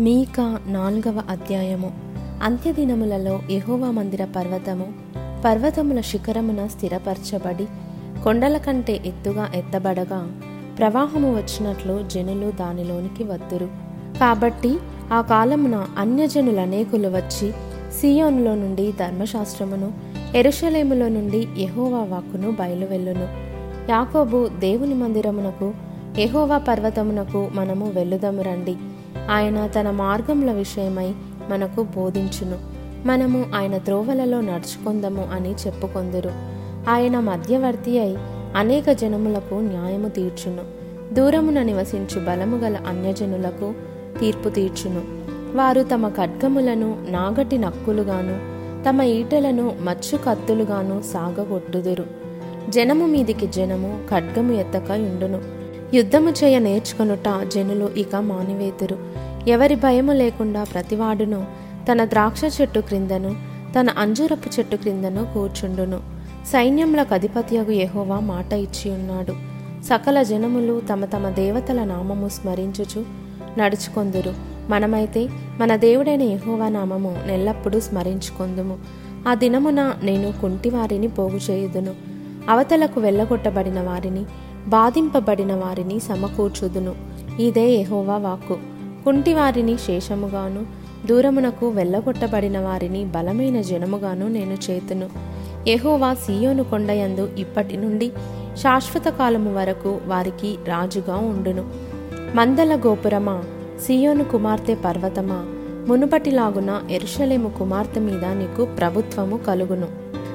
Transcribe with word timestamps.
మీకా 0.00 0.58
నాలుగవ 0.66 1.22
అధ్యాయము. 1.30 1.92
అంత్యదినములలో 2.42 3.38
యహోవా 3.50 3.90
మందిర 3.90 4.24
పర్వతము 4.24 4.86
పర్వతముల 5.44 6.00
శిఖరమున 6.00 6.66
స్థిరపరచబడి 6.66 7.66
కొండల 8.24 8.56
కంటే 8.56 9.00
ఎత్తుగా 9.06 9.48
ఎత్తబడగా 9.54 10.32
ప్రవాహము 10.78 11.36
వచ్చినట్లు 11.36 12.08
జనులు 12.08 12.50
దానిలోనికి 12.50 13.24
వద్దురు 13.24 13.68
కాబట్టి 14.20 14.78
ఆ 15.12 15.20
కాలమున 15.20 15.86
అన్యజనులు 15.98 16.60
అనేకులు 16.60 17.08
వచ్చి 17.08 17.52
సియోన్లో 18.00 18.54
నుండి 18.54 18.92
ధర్మశాస్త్రమును 18.92 19.92
ఎరుషలేములో 20.34 21.08
నుండి 21.08 21.48
యహోవా 21.58 21.98
వాక్కును 21.98 22.50
బయలువెల్లును. 22.50 23.28
యాకోబు 23.90 24.48
దేవుని 24.58 24.94
మందిరమునకు 24.94 25.74
యహోవా 26.18 26.58
పర్వతమునకు 26.58 27.50
మనము 27.54 27.90
వెళ్ళుదము 27.90 28.42
రండి. 28.42 28.76
ఆయన 29.30 29.66
తన 29.66 29.90
మార్గముల 29.90 30.52
విషయమై 30.52 31.14
మనకు 31.48 31.82
బోధించును. 31.82 32.58
మనము 33.06 33.44
ఆయన 33.54 33.78
త్రోవలలో 33.78 34.40
నడుచుకుందము 34.40 35.28
అని 35.32 35.52
చెప్పుకొందురు. 35.52 36.30
ఆయన 36.88 37.20
మధ్యవర్తి 37.20 37.98
అయి 37.98 38.16
అనేక 38.56 38.90
జనములకు 38.90 39.54
న్యాయము 39.54 40.08
తీర్చును. 40.08 40.62
దూరమున 41.14 41.62
నివసించు 41.62 42.20
బలము 42.20 42.56
గల 42.56 42.76
అన్యజనులకు 42.88 43.74
తీర్పు 44.20 44.48
తీర్చును. 44.48 45.02
వారు 45.56 45.82
తమ 45.82 46.08
ఖడ్గములను 46.08 47.06
నాగటి 47.08 47.58
నక్కులుగాను 47.58 48.56
తమ 48.88 49.02
ఈటలను 49.02 49.76
మచ్చు 49.80 50.18
కత్తులుగాను 50.18 51.02
సాగగొట్టుదురు. 51.12 52.04
జనము 52.68 53.06
మీదికి 53.06 53.46
జనము 53.46 54.00
ఖడ్గము 54.10 54.52
ఎత్తక 54.52 54.90
ఉండును 54.90 55.55
యుద్ధము 55.94 56.30
చేయ 56.30 56.58
నేర్చుకొనుట 56.58 57.48
జనులు 57.54 57.90
ఇక 57.96 58.16
మానివేతురు. 58.16 58.98
ఎవరి 59.48 59.74
భయము 59.74 60.12
లేకుండా 60.12 60.64
ప్రతివాడును 60.64 61.46
తన 61.92 62.04
ద్రాక్ష 62.04 62.60
చెట్టు 62.60 62.80
క్రిందను 62.80 63.36
తన 63.80 63.90
అంజూరపు 63.90 64.58
చెట్టు 64.58 64.76
క్రిందను 64.76 65.34
కూర్చుండును. 65.34 66.00
సైన్యములకు 66.46 67.14
అధిపత్యగు 67.14 67.70
యహోవా 67.70 68.20
మాట 68.20 68.52
ఇచ్చి 68.52 68.90
ఉన్నాడు. 68.90 69.32
సకల 69.84 70.22
జనములు 70.22 70.82
తమ 70.92 71.04
తమ 71.04 71.28
దేవతల 71.28 71.84
నామము 71.84 72.28
స్మరించుచు 72.28 73.04
నడుచుకొందురు. 73.58 74.34
మనమైతే 74.68 75.28
మన 75.58 75.76
దేవుడైన 75.76 76.22
యహోవా 76.22 76.68
నామము 76.68 77.16
నెల్లప్పుడూ 77.26 77.80
స్మరించుకొందుము. 77.80 78.78
ఆ 79.28 79.34
దినమున 79.34 79.92
నేను 80.02 80.32
కుంటివారిని 80.40 81.08
పోగు 81.08 81.36
చేయుదును 81.50 81.94
అవతలకు 82.48 83.00
వెళ్ళగొట్టబడిన 83.00 83.80
వారిని 83.80 84.24
బాధింపబడిన 84.66 85.54
వారిని 85.54 86.00
సమకూర్చుదును. 86.00 86.94
ఇదే 87.40 87.70
ఎహోవా 87.70 88.16
వాక్కు. 88.16 88.56
కుంటివారిని 89.04 89.78
శేషముగాను 89.78 90.86
దూరమునకు 91.06 91.68
వెళ్ళగొట్టబడిన 91.68 92.58
వారిని 92.58 93.04
బలమైన 93.04 93.60
జనముగాను 93.60 94.28
నేను 94.28 94.56
చేతును. 94.70 95.08
ఎహోవా 95.68 96.14
సియోను 96.14 96.64
కొండయందు 96.64 97.28
ఇప్పటి 97.38 97.76
నుండి 97.76 98.12
శాశ్వత 98.56 99.08
కాలము 99.08 99.54
వరకు 99.54 99.98
వారికి 100.06 100.56
రాజుగా 100.66 101.16
ఉండును. 101.16 101.64
మందల 102.34 102.76
గోపురమా 102.76 103.42
సియోను 103.86 104.24
కుమార్తె 104.24 104.74
పర్వతమా 104.74 105.44
మునుపటిలాగున 105.88 106.82
ఎరుషలేము 106.90 107.48
కుమార్తె 107.48 108.00
మీద 108.00 108.24
నీకు 108.24 108.64
ప్రభుత్వము 108.64 109.36
కలుగును. 109.36 109.88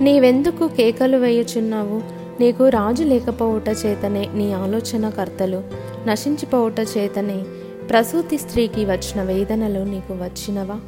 నీవెందుకు 0.00 0.68
కేకలు 0.68 1.16
వేయుచున్నావు? 1.16 2.23
నీకు 2.40 2.68
రాజు 2.68 3.04
లేకపోవుట 3.04 3.68
చేతనే 3.68 4.28
నీ 4.34 4.52
ఆలోచనకర్తలు 4.52 5.62
నశించిపోవుట 6.06 6.80
చేతనే 6.80 7.42
ప్రసూతి 7.90 8.38
స్త్రీకి 8.38 8.84
వచ్చిన 8.84 9.22
వేదనలు 9.22 9.80
నీకు 9.80 10.14
వచ్చినవా? 10.14 10.80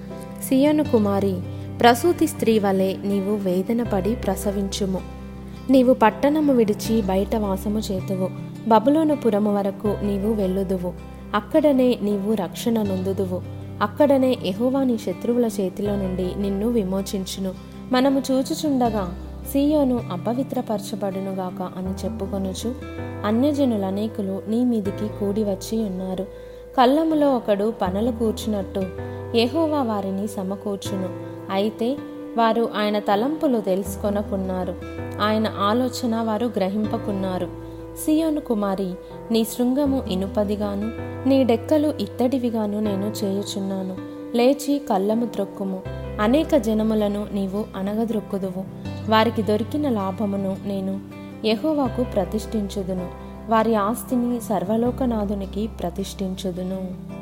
సియోను 0.48 0.84
కుమారి 0.84 1.36
ప్రసూతి 1.80 2.26
స్త్రీ 2.26 2.58
వలె 2.58 2.96
నీవు 3.04 3.36
వేదన 3.36 3.82
పడి 3.82 4.14
ప్రసవించుము. 4.14 5.00
నీవు 5.70 5.94
పట్టణము 5.94 6.52
విడిచి 6.52 7.02
బయట 7.02 7.36
వాసము 7.36 7.78
చేతువు. 7.78 8.30
బబులోనపురము 8.68 9.54
వరకు 9.54 9.86
నీవు 9.86 10.34
వెళ్ళుదువు. 10.34 10.92
అక్కడనే 11.34 11.98
నీవు 12.02 12.34
రక్షణ 12.34 12.82
నొందుదువు. 12.82 13.42
అక్కడనే 13.82 14.38
ఎహోవా 14.44 14.84
నీ 14.84 14.98
శత్రువుల 14.98 15.44
చేతిలో 15.60 15.96
నుండి 15.96 16.30
నిన్ను 16.36 16.68
విమోచించును. 16.68 17.54
మనము 17.92 18.22
చూచుచుండగా 18.30 19.25
సీయోను 19.52 20.00
అపవిత్రపరచబడునుగాక 20.12 21.72
అని 21.76 21.90
చెప్పుకొనుచు 22.04 22.74
అన్యజనులనేకులు 23.26 24.42
నీ 24.48 24.64
మీదికి 24.64 25.08
కూడి 25.08 25.44
వచ్చి 25.44 25.84
ఉన్నారు. 25.84 26.26
కళ్ళములో 26.78 27.36
ఒకడు 27.36 27.74
పనులు 27.82 28.12
కూర్చున్నట్టు 28.12 28.82
ఎహోవా 29.36 29.82
వారిని 29.82 30.26
సమకూర్చును. 30.26 31.08
అయితే 31.50 31.96
వారు 32.36 32.68
ఆయన 32.76 32.98
తలంపులు 32.98 33.60
తెలుసుకొనకున్నారు. 33.60 34.74
ఆయన 35.20 35.54
ఆలోచన 35.58 36.20
వారు 36.20 36.46
గ్రహింపకున్నారు. 36.46 37.46
సియోను 38.04 38.40
కుమారి 38.40 38.94
నీ 39.30 39.44
శృంగము 39.44 40.02
ఇనుపదిగాను 40.08 40.92
నీ 41.28 41.44
డెక్కలు 41.44 41.94
ఇత్తడివిగాను 42.00 42.80
నేను 42.80 43.12
చేయుచున్నాను. 43.24 43.96
లేచి 44.36 44.78
కళ్ళము 44.78 45.26
త్రొక్కుము. 45.26 45.82
అనేక 46.20 46.56
జనములను 46.56 47.26
నీవు 47.32 47.64
అనగద్రొక్కుదువు 47.76 48.95
వారికి 49.08 49.42
దొరికిన 49.42 49.88
లాభమును 49.88 50.56
నేను 50.64 51.00
యహోవాకు 51.44 52.02
ప్రతిష్ఠించుదును. 52.02 53.08
వారి 53.48 53.74
ఆస్తిని 53.74 54.40
సర్వలోకనాథునికి 54.40 55.66
ప్రతిష్ఠించుదును. 55.66 57.15